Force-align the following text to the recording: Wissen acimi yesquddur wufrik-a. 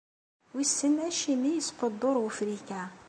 Wissen 0.53 0.95
acimi 1.07 1.49
yesquddur 1.53 2.15
wufrik-a. 2.21 2.81